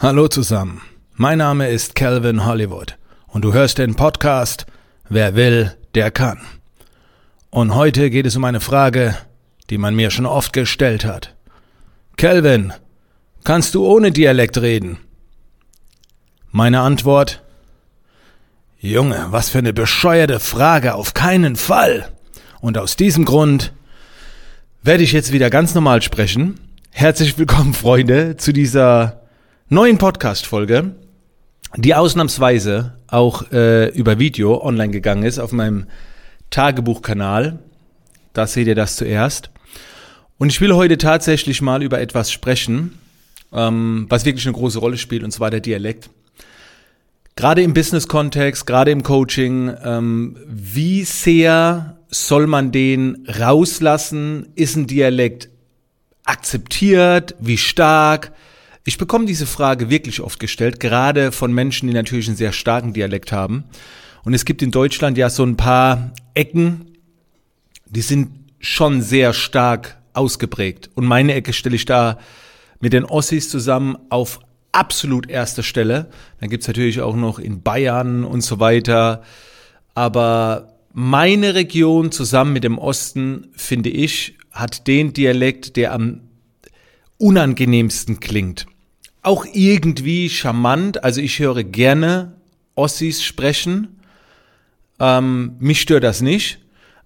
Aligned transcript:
Hallo 0.00 0.28
zusammen, 0.28 0.80
mein 1.16 1.38
Name 1.38 1.70
ist 1.70 1.96
Calvin 1.96 2.46
Hollywood 2.46 2.96
und 3.26 3.42
du 3.42 3.52
hörst 3.52 3.78
den 3.78 3.96
Podcast 3.96 4.64
Wer 5.08 5.34
will, 5.34 5.76
der 5.96 6.12
kann. 6.12 6.38
Und 7.50 7.74
heute 7.74 8.08
geht 8.08 8.24
es 8.24 8.36
um 8.36 8.44
eine 8.44 8.60
Frage, 8.60 9.18
die 9.70 9.76
man 9.76 9.96
mir 9.96 10.12
schon 10.12 10.24
oft 10.24 10.52
gestellt 10.52 11.04
hat. 11.04 11.34
Calvin, 12.16 12.72
kannst 13.42 13.74
du 13.74 13.84
ohne 13.88 14.12
Dialekt 14.12 14.58
reden? 14.58 14.98
Meine 16.52 16.78
Antwort? 16.78 17.42
Junge, 18.78 19.26
was 19.30 19.50
für 19.50 19.58
eine 19.58 19.72
bescheuerte 19.72 20.38
Frage, 20.38 20.94
auf 20.94 21.12
keinen 21.12 21.56
Fall. 21.56 22.08
Und 22.60 22.78
aus 22.78 22.94
diesem 22.94 23.24
Grund 23.24 23.72
werde 24.80 25.02
ich 25.02 25.10
jetzt 25.10 25.32
wieder 25.32 25.50
ganz 25.50 25.74
normal 25.74 26.02
sprechen. 26.02 26.60
Herzlich 26.92 27.36
willkommen, 27.36 27.74
Freunde, 27.74 28.36
zu 28.36 28.52
dieser 28.52 29.17
neuen 29.70 29.98
Podcast-Folge, 29.98 30.94
die 31.76 31.94
ausnahmsweise 31.94 32.94
auch 33.06 33.52
äh, 33.52 33.88
über 33.90 34.18
Video 34.18 34.62
online 34.64 34.92
gegangen 34.92 35.24
ist 35.24 35.38
auf 35.38 35.52
meinem 35.52 35.86
Tagebuchkanal. 36.48 37.58
Da 38.32 38.46
seht 38.46 38.66
ihr 38.66 38.74
das 38.74 38.96
zuerst. 38.96 39.50
Und 40.38 40.48
ich 40.48 40.62
will 40.62 40.74
heute 40.74 40.96
tatsächlich 40.96 41.60
mal 41.60 41.82
über 41.82 42.00
etwas 42.00 42.32
sprechen, 42.32 42.98
ähm, 43.52 44.06
was 44.08 44.24
wirklich 44.24 44.46
eine 44.46 44.56
große 44.56 44.78
Rolle 44.78 44.96
spielt, 44.96 45.22
und 45.22 45.32
zwar 45.32 45.50
der 45.50 45.60
Dialekt. 45.60 46.08
Gerade 47.36 47.62
im 47.62 47.74
Business-Kontext, 47.74 48.66
gerade 48.66 48.90
im 48.90 49.02
Coaching, 49.02 49.74
ähm, 49.84 50.38
wie 50.46 51.04
sehr 51.04 51.98
soll 52.08 52.46
man 52.46 52.72
den 52.72 53.26
rauslassen? 53.28 54.48
Ist 54.54 54.76
ein 54.76 54.86
Dialekt 54.86 55.50
akzeptiert? 56.24 57.34
Wie 57.38 57.58
stark? 57.58 58.32
Ich 58.88 58.96
bekomme 58.96 59.26
diese 59.26 59.44
Frage 59.44 59.90
wirklich 59.90 60.22
oft 60.22 60.40
gestellt, 60.40 60.80
gerade 60.80 61.30
von 61.30 61.52
Menschen, 61.52 61.88
die 61.88 61.92
natürlich 61.92 62.26
einen 62.26 62.38
sehr 62.38 62.52
starken 62.52 62.94
Dialekt 62.94 63.32
haben. 63.32 63.64
Und 64.24 64.32
es 64.32 64.46
gibt 64.46 64.62
in 64.62 64.70
Deutschland 64.70 65.18
ja 65.18 65.28
so 65.28 65.44
ein 65.44 65.58
paar 65.58 66.14
Ecken, 66.32 66.96
die 67.84 68.00
sind 68.00 68.30
schon 68.60 69.02
sehr 69.02 69.34
stark 69.34 69.98
ausgeprägt. 70.14 70.88
Und 70.94 71.04
meine 71.04 71.34
Ecke 71.34 71.52
stelle 71.52 71.76
ich 71.76 71.84
da 71.84 72.18
mit 72.80 72.94
den 72.94 73.04
Ossis 73.04 73.50
zusammen 73.50 73.98
auf 74.08 74.40
absolut 74.72 75.28
erster 75.28 75.62
Stelle. 75.62 76.08
Dann 76.40 76.48
gibt's 76.48 76.66
natürlich 76.66 77.02
auch 77.02 77.14
noch 77.14 77.38
in 77.38 77.60
Bayern 77.60 78.24
und 78.24 78.40
so 78.40 78.58
weiter. 78.58 79.22
Aber 79.92 80.78
meine 80.94 81.54
Region 81.54 82.10
zusammen 82.10 82.54
mit 82.54 82.64
dem 82.64 82.78
Osten, 82.78 83.48
finde 83.52 83.90
ich, 83.90 84.38
hat 84.50 84.86
den 84.86 85.12
Dialekt, 85.12 85.76
der 85.76 85.92
am 85.92 86.22
unangenehmsten 87.18 88.18
klingt 88.18 88.64
auch 89.22 89.46
irgendwie 89.52 90.28
charmant. 90.28 91.04
Also 91.04 91.20
ich 91.20 91.38
höre 91.38 91.64
gerne 91.64 92.34
Ossis 92.74 93.22
sprechen. 93.22 94.00
Ähm, 95.00 95.56
mich 95.58 95.80
stört 95.80 96.04
das 96.04 96.20
nicht. 96.20 96.58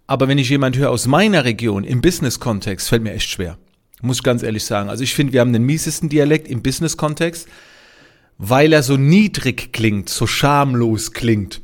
Aber 0.07 0.29
wenn 0.29 0.39
ich 0.39 0.51
jemand 0.51 0.77
höre 0.77 0.91
aus 0.91 1.07
meiner 1.07 1.45
Region 1.45 1.85
im 1.85 2.03
Business-Kontext, 2.03 2.89
fällt 2.89 3.03
mir 3.03 3.13
echt 3.13 3.31
schwer. 3.31 3.57
Muss 4.03 4.19
ich 4.19 4.23
ganz 4.23 4.43
ehrlich 4.43 4.65
sagen. 4.65 4.91
Also 4.91 5.05
ich 5.05 5.15
finde, 5.15 5.33
wir 5.33 5.41
haben 5.41 5.53
den 5.53 5.63
miesesten 5.63 6.09
Dialekt 6.09 6.49
im 6.49 6.63
Business-Kontext, 6.63 7.49
weil 8.37 8.73
er 8.73 8.83
so 8.83 8.97
niedrig 8.97 9.73
klingt, 9.73 10.09
so 10.09 10.27
schamlos 10.27 11.13
klingt. 11.13 11.61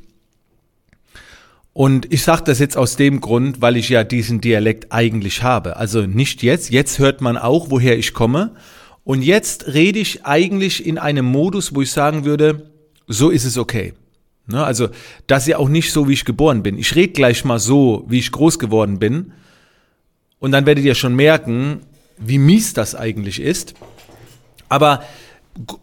Und 1.73 2.13
ich 2.13 2.23
sage 2.23 2.45
das 2.45 2.59
jetzt 2.59 2.77
aus 2.77 2.97
dem 2.97 3.21
Grund, 3.21 3.61
weil 3.61 3.77
ich 3.77 3.89
ja 3.89 4.03
diesen 4.03 4.41
Dialekt 4.41 4.93
eigentlich 4.93 5.43
habe. 5.43 5.77
Also 5.77 6.03
nicht 6.03 6.43
jetzt. 6.43 6.71
Jetzt 6.71 6.99
hört 6.99 7.21
man 7.21 7.37
auch, 7.37 7.71
woher 7.71 7.99
ich 7.99 8.15
komme. 8.15 8.55
Und 9.09 9.23
jetzt 9.23 9.69
rede 9.69 9.99
ich 9.99 10.27
eigentlich 10.27 10.85
in 10.85 10.99
einem 10.99 11.25
Modus, 11.25 11.75
wo 11.75 11.81
ich 11.81 11.91
sagen 11.91 12.27
würde, 12.27 12.71
so 13.07 13.31
ist 13.31 13.47
es 13.47 13.57
okay. 13.57 13.95
Ne? 14.47 14.63
Also, 14.63 14.91
das 15.27 15.45
ist 15.45 15.49
ja 15.49 15.57
auch 15.57 15.71
nicht 15.71 15.93
so, 15.93 16.09
wie 16.09 16.13
ich 16.13 16.27
geboren 16.27 16.63
bin. 16.63 16.77
Ich 16.77 16.95
rede 16.95 17.15
gleich 17.15 17.43
mal 17.43 17.59
so, 17.59 18.05
wie 18.07 18.19
ich 18.19 18.31
groß 18.31 18.59
geworden 18.59 18.99
bin. 18.99 19.33
Und 20.41 20.53
dann 20.53 20.67
werdet 20.67 20.85
ihr 20.85 20.95
schon 20.95 21.17
merken, 21.17 21.81
wie 22.19 22.37
mies 22.37 22.75
das 22.75 22.95
eigentlich 22.95 23.41
ist. 23.41 23.73
Aber 24.69 25.03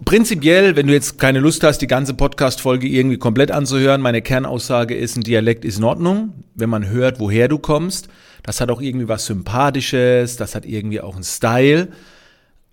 prinzipiell, 0.05 0.75
wenn 0.75 0.85
du 0.85 0.93
jetzt 0.93 1.17
keine 1.17 1.39
Lust 1.39 1.63
hast, 1.63 1.79
die 1.79 1.87
ganze 1.87 2.13
Podcast-Folge 2.13 2.87
irgendwie 2.87 3.17
komplett 3.17 3.49
anzuhören, 3.49 4.01
meine 4.01 4.21
Kernaussage 4.21 4.93
ist, 4.93 5.15
ein 5.15 5.23
Dialekt 5.23 5.65
ist 5.65 5.79
in 5.79 5.83
Ordnung, 5.83 6.45
wenn 6.53 6.69
man 6.69 6.89
hört, 6.89 7.19
woher 7.19 7.47
du 7.47 7.57
kommst. 7.57 8.07
Das 8.43 8.61
hat 8.61 8.69
auch 8.69 8.81
irgendwie 8.81 9.07
was 9.07 9.25
Sympathisches, 9.25 10.37
das 10.37 10.53
hat 10.53 10.67
irgendwie 10.67 11.01
auch 11.01 11.15
einen 11.15 11.23
Style. 11.23 11.87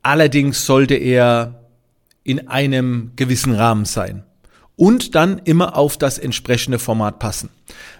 Allerdings 0.02 0.66
sollte 0.66 0.94
er 0.94 1.62
in 2.24 2.48
einem 2.48 3.12
gewissen 3.16 3.54
Rahmen 3.54 3.84
sein. 3.84 4.24
Und 4.76 5.14
dann 5.14 5.38
immer 5.38 5.76
auf 5.76 5.96
das 5.96 6.18
entsprechende 6.18 6.78
Format 6.78 7.18
passen. 7.18 7.50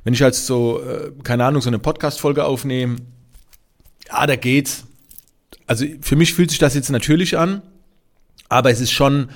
Wenn 0.05 0.15
ich 0.15 0.25
als 0.25 0.47
so, 0.47 0.81
äh, 0.83 1.13
keine 1.23 1.45
Ahnung, 1.45 1.63
so 1.63 1.69
eine 1.69 1.79
Podcast-Folge 1.79 2.45
aufnehme, 2.45 2.97
ja, 4.09 4.27
da 4.27 4.37
geht's. 4.37 4.85
Also 5.67 5.87
für 6.01 6.17
mich 6.17 6.35
fühlt 6.35 6.51
sich 6.51 6.59
das 6.59 6.75
jetzt 6.75 6.91
natürlich 6.91 7.39
an, 7.39 7.63
aber 8.49 8.71
es 8.71 8.81
ist 8.81 8.91
schon 8.91 9.29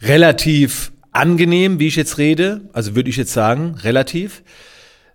relativ 0.00 0.92
angenehm, 1.12 1.80
wie 1.80 1.88
ich 1.88 1.96
jetzt 1.96 2.18
rede. 2.18 2.68
Also 2.72 2.94
würde 2.94 3.10
ich 3.10 3.16
jetzt 3.16 3.32
sagen, 3.32 3.74
relativ. 3.82 4.42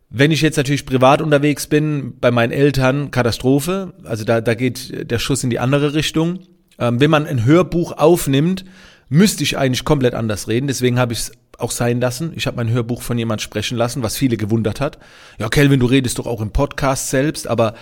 Wenn 0.10 0.32
ich 0.32 0.42
jetzt 0.42 0.58
natürlich 0.58 0.86
privat 0.86 1.22
unterwegs 1.22 1.68
bin, 1.68 2.18
bei 2.20 2.32
meinen 2.32 2.52
Eltern, 2.52 3.12
Katastrophe. 3.12 3.94
Also 4.04 4.26
da, 4.26 4.42
da 4.42 4.56
geht 4.56 5.10
der 5.10 5.20
Schuss 5.20 5.44
in 5.44 5.50
die 5.50 5.60
andere 5.60 5.94
Richtung. 5.94 6.40
Ähm, 6.80 7.00
wenn 7.00 7.12
man 7.12 7.26
ein 7.26 7.46
Hörbuch 7.46 7.94
aufnimmt, 7.94 8.66
müsste 9.10 9.44
ich 9.44 9.58
eigentlich 9.58 9.84
komplett 9.84 10.14
anders 10.14 10.48
reden. 10.48 10.68
Deswegen 10.68 11.00
habe 11.00 11.14
ich 11.14 11.20
es 11.20 11.32
auch 11.58 11.72
sein 11.72 12.00
lassen. 12.00 12.34
Ich 12.36 12.48
habe 12.48 12.58
mein 12.58 12.70
Hörbuch 12.70 13.02
von 13.02 13.18
jemand 13.18 13.42
sprechen 13.42 13.78
lassen, 13.78 14.04
was 14.04 14.18
viele 14.18 14.38
gewundert 14.38 14.80
hat. 14.80 14.98
Ja, 15.38 15.50
Kelvin, 15.50 15.80
du 15.80 15.86
redest 15.86 16.18
doch 16.18 16.28
auch 16.28 16.42
im 16.42 16.52
Podcast 16.52 17.10
selbst, 17.10 17.48
aber 17.48 17.76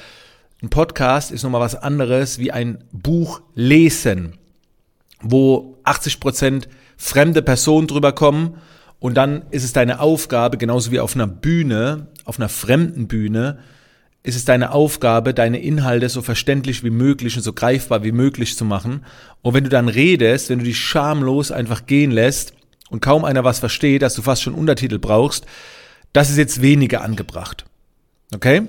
ein 0.62 0.70
Podcast 0.70 1.32
ist 1.32 1.44
nochmal 1.44 1.62
was 1.62 1.76
anderes 1.76 2.40
wie 2.40 2.52
ein 2.52 2.84
Buch 2.92 3.42
lesen, 3.56 4.38
wo 5.22 5.78
80 5.84 6.20
Prozent 6.20 6.70
fremde 6.98 7.42
Personen 7.42 7.88
drüber 7.88 8.12
kommen 8.12 8.58
und 9.00 9.16
dann 9.16 9.44
ist 9.52 9.64
es 9.64 9.72
deine 9.72 10.02
Aufgabe, 10.02 10.58
genauso 10.58 10.92
wie 10.92 11.00
auf 11.00 11.16
einer 11.16 11.28
Bühne, 11.28 12.08
auf 12.26 12.38
einer 12.38 12.50
fremden 12.50 13.08
Bühne, 13.08 13.60
ist 14.24 14.36
es 14.36 14.46
deine 14.46 14.72
Aufgabe, 14.72 15.34
deine 15.34 15.62
Inhalte 15.62 16.10
so 16.10 16.22
verständlich 16.22 16.84
wie 16.84 16.90
möglich 16.90 17.38
und 17.38 17.44
so 17.44 17.54
greifbar 17.54 18.04
wie 18.04 18.12
möglich 18.12 18.58
zu 18.58 18.66
machen. 18.66 19.06
Und 19.42 19.54
wenn 19.54 19.64
du 19.64 19.70
dann 19.70 19.88
redest, 19.88 20.50
wenn 20.50 20.60
du 20.60 20.66
dich 20.66 20.78
schamlos 20.78 21.52
einfach 21.52 21.86
gehen 21.86 22.12
lässt 22.12 22.54
und 22.90 23.02
kaum 23.02 23.24
einer 23.24 23.44
was 23.44 23.60
versteht, 23.60 24.02
dass 24.02 24.16
du 24.16 24.22
fast 24.22 24.42
schon 24.42 24.54
Untertitel 24.54 25.00
brauchst, 25.00 25.46
das 26.12 26.30
ist 26.30 26.38
jetzt 26.38 26.62
weniger 26.62 27.02
angebracht. 27.02 27.66
Okay? 28.34 28.64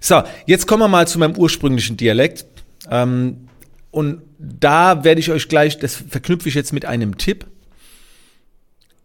So, 0.00 0.22
jetzt 0.46 0.66
kommen 0.66 0.82
wir 0.82 0.88
mal 0.88 1.06
zu 1.06 1.18
meinem 1.18 1.36
ursprünglichen 1.36 1.96
Dialekt. 1.96 2.46
Ähm, 2.90 3.48
und 3.90 4.22
da 4.38 5.04
werde 5.04 5.20
ich 5.20 5.30
euch 5.30 5.48
gleich, 5.48 5.78
das 5.78 5.94
verknüpfe 5.94 6.48
ich 6.48 6.54
jetzt 6.54 6.72
mit 6.72 6.84
einem 6.86 7.18
Tipp. 7.18 7.46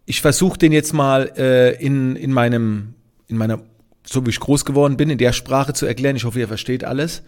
Ich 0.06 0.20
versuche 0.20 0.58
den 0.58 0.72
jetzt 0.72 0.92
mal 0.92 1.32
äh, 1.36 1.74
in, 1.82 2.16
in 2.16 2.32
meinem 2.32 2.94
in 3.32 3.38
meiner 3.38 3.60
so 4.04 4.24
wie 4.26 4.30
ich 4.30 4.40
groß 4.40 4.64
geworden 4.64 4.96
bin, 4.96 5.10
in 5.10 5.18
der 5.18 5.32
Sprache 5.32 5.72
zu 5.72 5.86
erklären. 5.86 6.16
Ich 6.16 6.24
hoffe, 6.24 6.40
ihr 6.40 6.48
versteht 6.48 6.84
alles. 6.84 7.22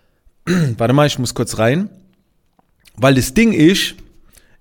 Warte 0.78 0.94
mal, 0.94 1.06
ich 1.06 1.18
muss 1.18 1.34
kurz 1.34 1.58
rein. 1.58 1.90
Weil 2.96 3.14
das 3.14 3.34
Ding 3.34 3.52
ist, 3.52 3.94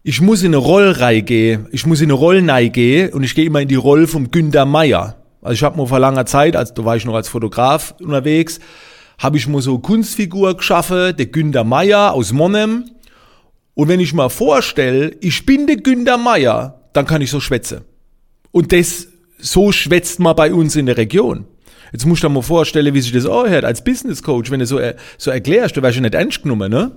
ich 0.04 0.22
muss 0.22 0.44
in 0.44 0.48
eine 0.48 0.58
Rollreihe 0.58 1.24
gehen, 1.24 1.68
ich 1.72 1.86
muss 1.86 2.02
in 2.02 2.08
eine 2.08 2.14
Rollnei 2.14 2.68
gehen 2.68 3.14
und 3.14 3.24
ich 3.24 3.34
gehe 3.34 3.46
immer 3.46 3.62
in 3.62 3.68
die 3.68 3.76
Rolle 3.76 4.08
vom 4.08 4.30
Günter 4.30 4.66
Meier. 4.66 5.16
Also 5.42 5.54
ich 5.54 5.64
habe 5.64 5.78
mal 5.78 5.88
vor 5.88 6.00
langer 6.00 6.26
Zeit, 6.26 6.56
als 6.56 6.74
da 6.74 6.84
war 6.86 6.96
ich 6.96 7.06
noch 7.06 7.16
als 7.16 7.30
Fotograf 7.30 7.96
unterwegs, 8.00 8.60
habe 9.18 9.38
ich 9.38 9.48
mal 9.48 9.62
so 9.62 9.72
eine 9.72 9.82
Kunstfigur 9.82 10.58
geschaffen, 10.58 11.16
der 11.16 11.26
Günter 11.28 11.64
Meier 11.64 12.14
aus 12.14 12.34
Monnem. 12.34 12.90
Und 13.74 13.88
wenn 13.88 14.00
ich 14.00 14.14
mal 14.14 14.30
vorstelle, 14.30 15.16
ich 15.22 15.46
bin 15.46 15.68
der 15.68 15.78
Günter 15.78 16.18
Meier, 16.18 16.82
dann 16.94 17.06
kann 17.06 17.22
ich 17.22 17.32
so 17.32 17.40
schwätzen. 17.40 17.82
Und 18.52 18.72
das 18.72 19.08
so 19.46 19.72
schwätzt 19.72 20.20
man 20.20 20.36
bei 20.36 20.54
uns 20.54 20.76
in 20.76 20.88
der 20.88 20.98
Region. 20.98 21.46
Jetzt 21.92 22.06
musst 22.06 22.24
du 22.24 22.28
dir 22.28 22.34
mal 22.34 22.42
vorstellen, 22.42 22.94
wie 22.94 23.02
sich 23.02 23.12
das 23.12 23.28
anhört 23.28 23.64
als 23.64 23.84
Business 23.84 24.24
Coach, 24.24 24.50
wenn 24.50 24.60
du 24.60 24.66
so, 24.66 24.80
äh, 24.80 24.96
so 25.18 25.30
erklärst, 25.30 25.78
du 25.78 25.82
wärst 25.84 25.96
ja 25.96 26.02
nicht 26.02 26.16
ernst 26.16 26.42
genommen, 26.42 26.72
ne? 26.72 26.92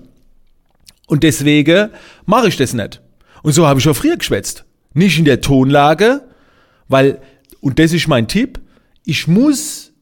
Und 1.06 1.22
deswegen 1.22 1.90
mache 2.26 2.48
ich 2.48 2.56
das 2.56 2.72
nicht. 2.72 3.02
Und 3.42 3.52
so 3.52 3.66
habe 3.66 3.80
ich 3.80 3.88
auch 3.88 3.94
früher 3.94 4.16
geschwätzt. 4.16 4.64
Nicht 4.94 5.18
in 5.18 5.24
der 5.24 5.40
Tonlage, 5.40 6.22
weil, 6.88 7.20
und 7.60 7.78
das 7.78 7.92
ist 7.92 8.08
mein 8.08 8.28
Tipp, 8.28 8.60
ich 9.04 9.28
muss 9.28 9.92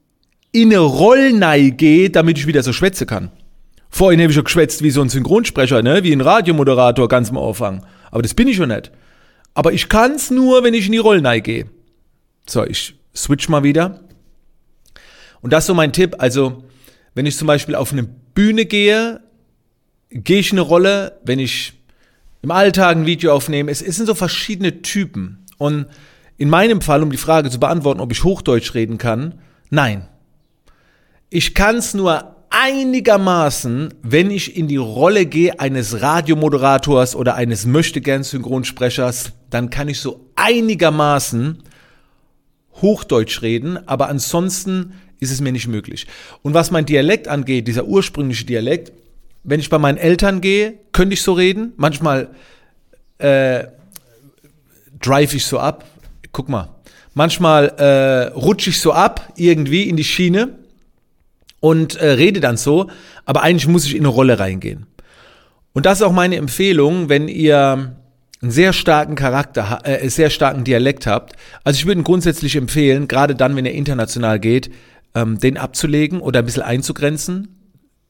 in 0.53 0.69
eine 0.69 0.79
Rollnei 0.79 1.71
gehen, 1.71 2.13
damit 2.13 2.39
ich 2.39 2.47
wieder 2.47 2.63
so 2.63 2.73
schwätzen 2.73 3.07
kann. 3.07 3.31
Vorhin 3.91 4.21
habe 4.21 4.31
ich 4.31 4.37
schon 4.37 4.45
geschwätzt 4.45 4.83
wie 4.83 4.91
so 4.91 5.03
ein 5.03 5.09
Synchronsprecher, 5.09 5.83
ne? 5.83 6.03
wie 6.05 6.13
ein 6.13 6.21
Radiomoderator 6.21 7.09
ganz 7.09 7.31
am 7.31 7.39
Anfang. 7.39 7.85
Aber 8.11 8.23
das 8.23 8.35
bin 8.35 8.49
ich 8.49 8.57
schon 8.57 8.69
nicht. 8.69 8.93
Aber 9.55 9.73
ich 9.73 9.89
kann's 9.89 10.31
nur, 10.31 10.65
wenn 10.65 10.75
ich 10.75 10.87
in 10.87 10.93
die 10.93 10.99
Rollnei 10.99 11.41
gehe. 11.41 11.67
So, 12.49 12.65
ich 12.65 12.95
switch 13.15 13.49
mal 13.49 13.63
wieder. 13.63 14.01
Und 15.41 15.53
das 15.53 15.65
ist 15.65 15.69
so 15.69 15.75
mein 15.75 15.93
Tipp. 15.93 16.17
Also, 16.19 16.65
wenn 17.15 17.27
ich 17.27 17.37
zum 17.37 17.47
Beispiel 17.47 17.75
auf 17.75 17.93
eine 17.93 18.05
Bühne 18.05 18.67
gehe, 18.67 19.21
gehe 20.11 20.39
ich 20.39 20.53
eine 20.53 20.61
Rolle. 20.61 21.21
Wenn 21.25 21.39
ich 21.39 21.75
im 22.43 22.53
Alltag 22.53 22.97
ein 22.97 23.07
Video 23.07 23.35
aufnehmen. 23.35 23.69
Es, 23.69 23.83
es 23.83 23.97
sind 23.97 24.07
so 24.07 24.15
verschiedene 24.15 24.83
Typen. 24.83 25.45
Und 25.59 25.87
in 26.37 26.49
meinem 26.49 26.81
Fall, 26.81 27.03
um 27.03 27.11
die 27.11 27.17
Frage 27.17 27.51
zu 27.51 27.59
beantworten, 27.59 28.01
ob 28.01 28.13
ich 28.13 28.23
Hochdeutsch 28.23 28.75
reden 28.75 28.99
kann, 28.99 29.41
nein. 29.69 30.07
Ich 31.29 31.55
kann 31.55 31.77
es 31.77 31.93
nur 31.93 32.37
einigermaßen, 32.51 33.95
wenn 34.03 34.31
ich 34.31 34.57
in 34.57 34.69
die 34.69 34.77
Rolle 34.77 35.27
gehe 35.27 35.59
eines 35.59 36.01
Radiomoderators 36.01 37.17
oder 37.17 37.35
eines 37.35 37.67
Möchtegern-Synchronsprechers, 37.67 39.33
dann 39.51 39.71
kann 39.71 39.89
ich 39.89 39.99
so 39.99 40.31
einigermaßen 40.37 41.65
Hochdeutsch 42.83 43.43
reden, 43.43 43.79
aber 43.87 44.09
ansonsten 44.09 44.95
ist 45.19 45.31
es 45.31 45.41
mir 45.41 45.53
nicht 45.53 45.69
möglich. 45.69 46.07
Und 46.43 46.55
was 46.55 46.71
mein 46.71 46.87
Dialekt 46.87 47.29
angeht, 47.29 47.69
dieser 47.69 47.87
ursprüngliche 47.87 48.45
Dialekt, 48.45 48.93
wenn 49.45 49.61
ich 49.61 49.71
bei 49.71 49.79
meinen 49.79 49.99
Eltern 49.99 50.41
gehe, 50.41 50.75
könnte 50.93 51.15
ich 51.15 51.23
so 51.23 51.33
reden. 51.33 51.73
Manchmal 51.77 52.29
äh, 53.19 53.65
drive 55.01 55.35
ich 55.35 55.47
so 55.47 55.59
ab. 55.59 55.85
Guck 56.33 56.49
mal. 56.49 56.71
Manchmal 57.15 57.69
äh, 57.79 58.35
rutsche 58.35 58.71
ich 58.71 58.81
so 58.81 58.93
ab, 58.93 59.33
irgendwie 59.37 59.89
in 59.89 59.97
die 59.97 60.05
Schiene 60.05 60.51
und 61.61 61.97
äh, 61.97 62.11
rede 62.11 62.41
dann 62.41 62.59
so. 62.59 62.91
Aber 63.25 63.43
eigentlich 63.43 63.69
muss 63.69 63.87
ich 63.87 63.95
in 63.95 64.03
eine 64.03 64.09
Rolle 64.09 64.39
reingehen. 64.39 64.87
Und 65.73 65.87
das 65.87 66.01
ist 66.01 66.07
auch 66.07 66.13
meine 66.13 66.37
Empfehlung, 66.37 67.09
wenn 67.09 67.29
ihr 67.29 67.97
einen 68.43 68.51
sehr 68.51 68.73
starken 68.73 69.15
Charakter, 69.15 69.81
äh, 69.85 70.09
sehr 70.09 70.31
starken 70.31 70.65
Dialekt 70.65 71.07
habt. 71.07 71.35
Also 71.65 71.79
ich 71.79 71.87
würde 71.87 72.03
grundsätzlich 72.03 72.57
empfehlen, 72.57 73.09
gerade 73.09 73.35
dann, 73.35 73.57
wenn 73.57 73.67
ihr 73.67 73.73
international 73.73 74.39
geht, 74.39 74.71
ähm, 75.15 75.39
den 75.39 75.57
abzulegen 75.57 76.21
oder 76.21 76.41
ein 76.41 76.45
bisschen 76.45 76.63
einzugrenzen 76.63 77.57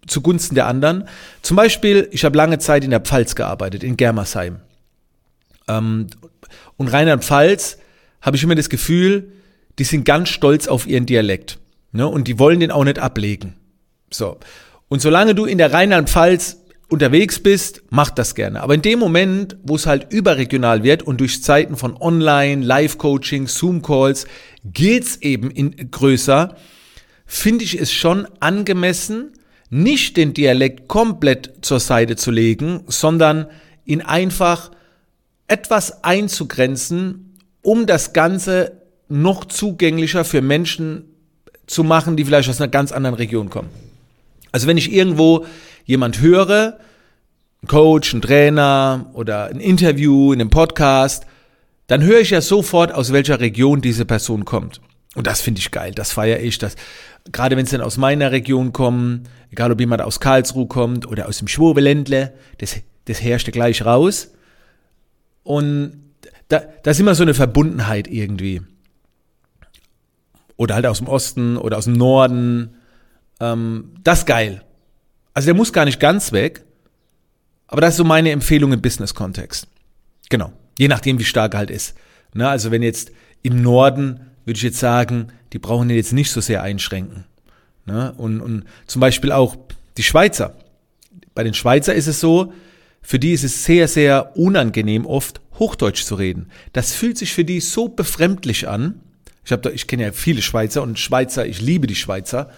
zugunsten 0.07 0.55
der 0.55 0.67
anderen. 0.67 1.09
Zum 1.43 1.57
Beispiel, 1.57 2.09
ich 2.13 2.25
habe 2.25 2.37
lange 2.37 2.59
Zeit 2.59 2.85
in 2.85 2.91
der 2.91 3.01
Pfalz 3.01 3.35
gearbeitet, 3.35 3.83
in 3.83 3.97
Germersheim. 3.97 4.61
Ähm, 5.69 6.07
und 6.77 6.89
Rheinland-Pfalz 6.89 7.79
habe 8.21 8.37
ich 8.37 8.43
immer 8.43 8.55
das 8.55 8.69
Gefühl, 8.69 9.33
die 9.79 9.85
sind 9.85 10.05
ganz 10.05 10.29
stolz 10.29 10.69
auf 10.69 10.87
ihren 10.87 11.07
Dialekt. 11.07 11.59
Ne? 11.93 12.07
Und 12.07 12.29
die 12.29 12.39
wollen 12.39 12.61
den 12.61 12.71
auch 12.71 12.85
nicht 12.85 12.99
ablegen. 12.99 13.55
So. 14.11 14.39
Und 14.89 15.03
solange 15.03 15.35
du 15.35 15.45
in 15.45 15.59
der 15.59 15.73
Rheinland-Pfalz 15.73 16.59
unterwegs 16.89 17.41
bist, 17.41 17.83
mach 17.91 18.11
das 18.11 18.35
gerne. 18.35 18.63
Aber 18.63 18.75
in 18.75 18.83
dem 18.83 18.99
Moment, 18.99 19.57
wo 19.63 19.77
es 19.77 19.87
halt 19.87 20.13
überregional 20.13 20.83
wird 20.83 21.03
und 21.03 21.21
durch 21.21 21.43
Zeiten 21.43 21.77
von 21.77 21.97
Online, 21.97 22.65
Live-Coaching, 22.65 23.49
Zoom-Calls 23.49 24.27
geht's 24.65 25.17
eben 25.17 25.51
in 25.51 25.91
größer, 25.91 26.57
finde 27.25 27.65
ich 27.65 27.81
es 27.81 27.93
schon 27.93 28.27
angemessen, 28.41 29.33
nicht 29.69 30.17
den 30.17 30.33
Dialekt 30.33 30.87
komplett 30.87 31.55
zur 31.63 31.81
Seite 31.81 32.15
zu 32.15 32.31
legen, 32.31 32.85
sondern 32.87 33.47
ihn 33.85 34.01
einfach 34.01 34.71
etwas 35.49 36.05
einzugrenzen, 36.05 37.37
um 37.63 37.87
das 37.87 38.13
Ganze 38.13 38.81
noch 39.09 39.45
zugänglicher 39.45 40.25
für 40.25 40.41
Menschen 40.41 41.05
zu 41.67 41.83
machen, 41.83 42.17
die 42.17 42.25
vielleicht 42.25 42.49
aus 42.49 42.61
einer 42.61 42.71
ganz 42.71 42.93
anderen 42.93 43.17
Region 43.17 43.51
kommen. 43.51 43.71
Also 44.53 44.69
wenn 44.69 44.77
ich 44.77 44.93
irgendwo 44.93 45.47
jemand 45.87 46.21
höre, 46.21 46.79
ein 47.63 47.69
Coach, 47.69 48.13
ein 48.13 48.21
Trainer 48.21 49.11
oder 49.15 49.47
ein 49.47 49.61
Interview 49.61 50.33
in 50.33 50.41
einem 50.41 50.51
Podcast, 50.51 51.27
dann 51.87 52.03
höre 52.03 52.21
ich 52.21 52.31
ja 52.31 52.41
sofort, 52.41 52.93
aus 52.93 53.13
welcher 53.13 53.41
Region 53.41 53.81
diese 53.81 54.05
Person 54.05 54.45
kommt. 54.45 54.81
Und 55.15 55.27
das 55.27 55.41
finde 55.41 55.61
ich 55.61 55.71
geil, 55.71 55.93
das 55.95 56.13
feiere 56.13 56.41
ich. 56.41 56.59
Das, 56.59 56.77
gerade 57.33 57.57
wenn 57.57 57.65
es 57.65 57.71
dann 57.71 57.81
aus 57.81 57.97
meiner 57.97 58.33
Region 58.33 58.73
kommen, 58.73 59.23
egal 59.51 59.73
ob 59.73 59.81
jemand 59.81 60.03
aus 60.03 60.21
Karlsruhe 60.21 60.67
kommt 60.67 61.07
oder 61.07 61.29
aus 61.29 61.39
dem 61.39 61.49
Schwobeländle, 61.49 62.35
das, 62.59 62.77
das 63.07 63.23
herrscht 63.23 63.51
gleich 63.53 63.85
raus. 63.85 64.33
Und 65.43 66.03
da, 66.49 66.63
da 66.83 66.91
ist 66.91 67.01
immer 67.01 67.15
so 67.15 67.23
eine 67.23 67.35
Verbundenheit 67.35 68.09
irgendwie. 68.09 68.61
Oder 70.57 70.75
halt 70.75 70.87
aus 70.87 70.99
dem 70.99 71.09
Osten 71.09 71.57
oder 71.57 71.79
aus 71.79 71.85
dem 71.85 71.95
Norden. 71.95 72.77
Ähm, 73.41 73.95
das 74.03 74.27
geil. 74.27 74.63
Also 75.37 75.49
der 75.49 75.55
muss 75.55 75.75
gar 75.75 75.85
nicht 75.85 76.01
ganz 76.01 76.33
weg. 76.33 76.65
Aber 77.67 77.83
das 77.83 77.91
ist 77.91 77.99
so 77.99 78.05
meine 78.05 78.31
Empfehlung 78.31 78.73
im 78.73 78.81
Business-Kontext. 78.81 79.69
Genau. 80.31 80.51
Je 80.79 80.89
nachdem, 80.89 81.19
wie 81.19 81.25
stark 81.25 81.53
er 81.53 81.59
halt 81.59 81.71
ist. 81.71 81.95
Ne, 82.33 82.49
also 82.49 82.71
wenn 82.71 82.83
jetzt 82.83 83.13
im 83.43 83.61
Norden 83.61 84.21
würde 84.47 84.57
ich 84.57 84.63
jetzt 84.63 84.79
sagen, 84.79 85.29
die 85.53 85.59
brauchen 85.59 85.89
den 85.89 85.99
jetzt 85.99 86.15
nicht 86.15 86.31
so 86.31 86.41
sehr 86.41 86.63
einschränken. 86.63 87.27
Ne? 87.85 88.15
Und, 88.17 88.41
und 88.41 88.65
zum 88.87 89.01
Beispiel 89.01 89.31
auch 89.31 89.57
die 89.99 90.05
Schweizer. 90.05 90.55
Bei 91.35 91.45
den 91.45 91.53
Schweizer 91.53 91.95
ist 91.95 92.07
es 92.07 92.19
so, 92.19 92.55
für 93.03 93.19
die 93.19 93.33
ist 93.33 93.45
es 93.45 93.63
sehr, 93.63 93.89
sehr 93.89 94.39
unangenehm, 94.39 95.05
oft 95.05 95.43
Hochdeutsch 95.59 96.05
zu 96.05 96.15
reden. 96.15 96.49
Das 96.73 96.95
fühlt 96.95 97.19
sich 97.19 97.35
für 97.35 97.45
die 97.45 97.61
so 97.61 97.89
befremdlich 97.89 98.69
an. 98.69 99.03
Ich, 99.45 99.53
hab 99.53 99.61
da, 99.61 99.69
ich 99.69 99.87
kenne 99.87 100.05
ja 100.05 100.13
viele 100.13 100.41
Schweizer 100.41 100.83
und 100.83 100.99
Schweizer, 100.99 101.45
ich 101.47 101.61
liebe 101.61 101.87
die 101.87 101.95
Schweizer. 101.95 102.51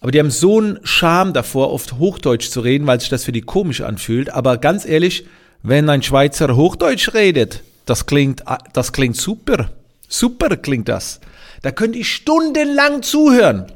Aber 0.00 0.10
die 0.10 0.18
haben 0.18 0.30
so 0.30 0.58
einen 0.58 0.78
Charme 0.84 1.32
davor, 1.32 1.72
oft 1.72 1.94
Hochdeutsch 1.94 2.50
zu 2.50 2.60
reden, 2.60 2.86
weil 2.86 3.00
sich 3.00 3.08
das 3.08 3.24
für 3.24 3.32
die 3.32 3.40
komisch 3.40 3.80
anfühlt. 3.80 4.30
Aber 4.30 4.58
ganz 4.58 4.84
ehrlich, 4.84 5.26
wenn 5.62 5.88
ein 5.88 6.02
Schweizer 6.02 6.54
Hochdeutsch 6.54 7.14
redet, 7.14 7.62
das 7.86 8.06
klingt, 8.06 8.44
das 8.72 8.92
klingt 8.92 9.16
super. 9.16 9.70
Super 10.08 10.56
klingt 10.56 10.88
das. 10.88 11.20
Da 11.62 11.72
könnt 11.72 11.96
ihr 11.96 12.04
stundenlang 12.04 13.02
zuhören. 13.02 13.72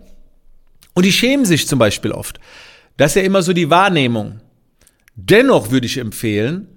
Und 0.94 1.06
die 1.06 1.12
schämen 1.12 1.46
sich 1.46 1.66
zum 1.66 1.78
Beispiel 1.78 2.12
oft. 2.12 2.38
Das 2.96 3.12
ist 3.12 3.16
ja 3.16 3.22
immer 3.22 3.42
so 3.42 3.52
die 3.52 3.70
Wahrnehmung. 3.70 4.40
Dennoch 5.16 5.70
würde 5.70 5.86
ich 5.86 5.96
empfehlen, 5.96 6.68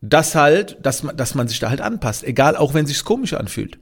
dass 0.00 0.34
halt, 0.34 0.78
dass 0.82 1.02
man, 1.02 1.16
dass 1.16 1.34
man 1.34 1.48
sich 1.48 1.58
da 1.60 1.70
halt 1.70 1.80
anpasst. 1.80 2.24
Egal, 2.24 2.56
auch 2.56 2.74
wenn 2.74 2.86
sich's 2.86 3.04
komisch 3.04 3.34
anfühlt. 3.34 3.78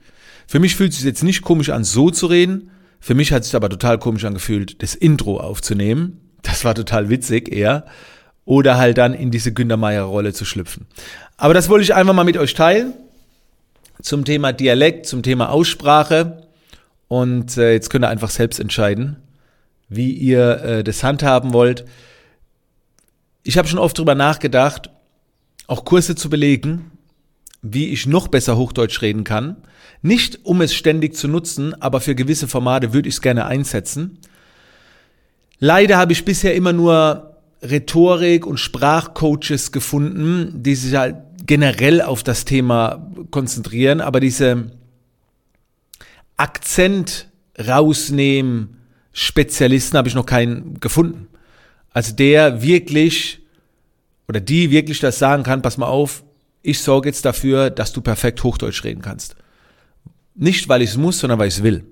Für 0.47 0.59
mich 0.59 0.77
fühlt 0.77 0.91
es 0.91 0.99
sich 0.99 1.07
jetzt 1.07 1.23
nicht 1.23 1.43
komisch 1.43 1.71
an, 1.71 1.85
so 1.85 2.11
zu 2.11 2.27
reden. 2.27 2.72
Für 3.03 3.17
mich 3.17 3.33
hat 3.33 3.43
es 3.43 3.49
sich 3.49 3.57
aber 3.57 3.69
total 3.69 3.99
komisch 3.99 4.25
angefühlt, 4.25 4.81
das 4.81 4.95
Intro 4.95 5.41
aufzunehmen. 5.41 6.21
Das 6.43 6.65
war 6.65 6.77
total 6.77 7.09
witzig 7.09 7.53
eher. 7.53 7.85
Oder 8.45 8.79
halt 8.79 8.97
dann 8.97 9.13
in 9.13 9.33
diese 9.33 9.53
Günter 9.53 9.77
Meier 9.77 10.05
Rolle 10.05 10.33
zu 10.33 10.45
schlüpfen. 10.45 10.87
Aber 11.37 11.53
das 11.53 11.69
wollte 11.69 11.83
ich 11.83 11.95
einfach 11.95 12.15
mal 12.15 12.23
mit 12.23 12.37
euch 12.37 12.55
teilen 12.55 12.95
zum 14.01 14.25
Thema 14.25 14.53
Dialekt, 14.53 15.07
zum 15.07 15.25
Thema 15.25 15.51
Aussprache. 15.51 16.47
Und 17.09 17.57
äh, 17.57 17.73
jetzt 17.73 17.91
könnt 17.91 18.05
ihr 18.05 18.09
einfach 18.09 18.31
selbst 18.31 18.61
entscheiden, 18.61 19.17
wie 19.89 20.13
ihr 20.13 20.63
äh, 20.63 20.85
das 20.85 21.03
handhaben 21.03 21.53
wollt. 21.53 21.85
Ich 23.43 23.59
habe 23.59 23.67
schon 23.67 23.81
oft 23.81 23.99
drüber 23.99 24.15
nachgedacht, 24.15 24.91
auch 25.67 25.85
Kurse 25.85 26.15
zu 26.15 26.31
belegen, 26.31 26.92
wie 27.63 27.89
ich 27.89 28.07
noch 28.07 28.29
besser 28.29 28.57
Hochdeutsch 28.57 29.01
reden 29.03 29.25
kann. 29.25 29.57
Nicht 30.03 30.41
um 30.45 30.61
es 30.61 30.75
ständig 30.75 31.15
zu 31.17 31.29
nutzen, 31.29 31.81
aber 31.81 32.01
für 32.01 32.17
gewisse 32.17 32.49
Formate 32.49 32.93
würde 32.93 33.09
ich 33.09 33.15
es 33.15 33.23
gerne 33.23 33.47
einsetzen. 33.47 34.19
Leider 35.61 35.97
habe 35.97 36.13
ich 36.13 36.25
bisher 36.25 36.57
immer 36.57 36.73
nur 36.73 37.37
Rhetorik 37.63 38.45
und 38.45 38.59
Sprachcoaches 38.59 39.71
gefunden, 39.71 40.63
die 40.65 40.75
sich 40.75 40.97
halt 40.97 41.17
generell 41.47 42.03
auf 42.03 42.25
das 42.25 42.45
Thema 42.45 43.09
konzentrieren, 43.31 44.01
aber 44.01 44.19
diese 44.19 44.73
Akzent 46.37 47.29
rausnehmen 47.57 48.79
Spezialisten 49.13 49.99
habe 49.99 50.09
ich 50.09 50.15
noch 50.15 50.27
keinen 50.27 50.81
gefunden. 50.81 51.29
Also 51.93 52.15
der 52.15 52.63
wirklich 52.63 53.41
oder 54.27 54.41
die 54.41 54.71
wirklich 54.71 54.99
das 54.99 55.19
sagen 55.19 55.43
kann, 55.43 55.63
pass 55.63 55.77
mal 55.77 55.87
auf, 55.87 56.25
ich 56.63 56.81
sorge 56.81 57.09
jetzt 57.09 57.25
dafür, 57.25 57.71
dass 57.71 57.93
du 57.93 58.01
perfekt 58.01 58.43
Hochdeutsch 58.43 58.85
reden 58.85 59.03
kannst. 59.03 59.37
Nicht, 60.35 60.69
weil 60.69 60.83
ich 60.83 60.91
es 60.91 60.97
muss, 60.97 61.19
sondern 61.19 61.39
weil 61.39 61.49
ich 61.49 61.57
es 61.57 61.63
will. 61.63 61.85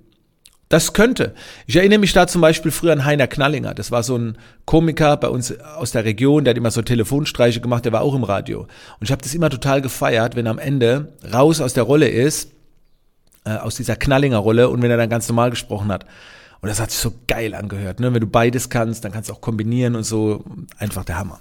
Das 0.68 0.92
könnte. 0.92 1.34
Ich 1.66 1.74
erinnere 1.74 1.98
mich 1.98 2.12
da 2.12 2.28
zum 2.28 2.40
Beispiel 2.40 2.70
früher 2.70 2.92
an 2.92 3.04
Heiner 3.04 3.26
Knallinger. 3.26 3.74
Das 3.74 3.90
war 3.90 4.04
so 4.04 4.16
ein 4.16 4.38
Komiker 4.66 5.16
bei 5.16 5.28
uns 5.28 5.58
aus 5.60 5.90
der 5.90 6.04
Region, 6.04 6.44
der 6.44 6.52
hat 6.52 6.58
immer 6.58 6.70
so 6.70 6.80
Telefonstreiche 6.80 7.60
gemacht, 7.60 7.84
der 7.84 7.92
war 7.92 8.02
auch 8.02 8.14
im 8.14 8.22
Radio. 8.22 8.60
Und 8.60 8.68
ich 9.02 9.10
habe 9.10 9.20
das 9.20 9.34
immer 9.34 9.50
total 9.50 9.82
gefeiert, 9.82 10.36
wenn 10.36 10.46
er 10.46 10.52
am 10.52 10.60
Ende 10.60 11.12
raus 11.32 11.60
aus 11.60 11.74
der 11.74 11.82
Rolle 11.82 12.08
ist, 12.08 12.52
äh, 13.44 13.56
aus 13.56 13.74
dieser 13.74 13.96
Knallinger 13.96 14.38
Rolle 14.38 14.68
und 14.68 14.80
wenn 14.80 14.92
er 14.92 14.96
dann 14.96 15.10
ganz 15.10 15.28
normal 15.28 15.50
gesprochen 15.50 15.90
hat. 15.90 16.06
Und 16.60 16.68
das 16.68 16.78
hat 16.78 16.92
sich 16.92 17.00
so 17.00 17.14
geil 17.26 17.54
angehört. 17.54 17.98
Ne? 17.98 18.14
Wenn 18.14 18.20
du 18.20 18.28
beides 18.28 18.70
kannst, 18.70 19.04
dann 19.04 19.10
kannst 19.10 19.28
du 19.28 19.32
auch 19.32 19.40
kombinieren 19.40 19.96
und 19.96 20.04
so. 20.04 20.44
Einfach 20.78 21.04
der 21.04 21.18
Hammer. 21.18 21.40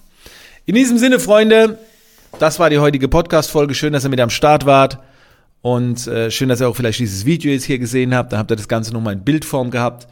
In 0.66 0.74
diesem 0.74 0.98
Sinne, 0.98 1.20
Freunde, 1.20 1.78
das 2.38 2.60
war 2.60 2.70
die 2.70 2.80
heutige 2.80 3.08
Podcast-Folge. 3.08 3.74
Schön, 3.74 3.94
dass 3.94 4.04
ihr 4.04 4.10
mit 4.10 4.20
am 4.20 4.30
Start 4.30 4.66
wart. 4.66 5.00
Und 5.62 6.08
äh, 6.08 6.32
schön, 6.32 6.50
dass 6.50 6.62
ihr 6.62 6.70
auch 6.70 6.76
vielleicht 6.76 7.00
dieses 7.00 7.26
Video 7.26 7.52
jetzt 7.52 7.66
hier 7.66 7.80
gesehen 7.80 8.14
habt. 8.14 8.32
Da 8.32 8.38
habt 8.38 8.52
ihr 8.52 8.56
das 8.56 8.68
Ganze 8.68 8.94
nochmal 8.94 9.14
in 9.14 9.24
Bildform 9.24 9.72
gehabt. 9.72 10.08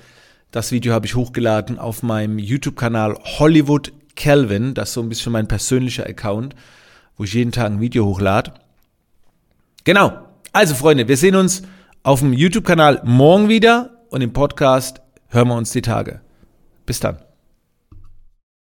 Das 0.51 0.71
Video 0.71 0.93
habe 0.93 1.05
ich 1.05 1.15
hochgeladen 1.15 1.77
auf 1.79 2.03
meinem 2.03 2.39
YouTube-Kanal 2.39 3.17
Hollywood 3.39 3.93
Calvin. 4.15 4.74
Das 4.74 4.89
ist 4.89 4.93
so 4.95 5.01
ein 5.01 5.09
bisschen 5.09 5.31
mein 5.31 5.47
persönlicher 5.47 6.05
Account, 6.05 6.55
wo 7.17 7.24
ich 7.24 7.33
jeden 7.33 7.51
Tag 7.51 7.67
ein 7.67 7.79
Video 7.79 8.05
hochlade. 8.05 8.53
Genau. 9.83 10.13
Also 10.51 10.75
Freunde, 10.75 11.07
wir 11.07 11.17
sehen 11.17 11.36
uns 11.36 11.62
auf 12.03 12.19
dem 12.19 12.33
YouTube-Kanal 12.33 13.01
morgen 13.05 13.47
wieder 13.47 13.91
und 14.09 14.21
im 14.21 14.33
Podcast 14.33 15.01
hören 15.29 15.50
wir 15.50 15.55
uns 15.55 15.71
die 15.71 15.81
Tage. 15.81 16.21
Bis 16.86 17.00
dann. 17.00 17.26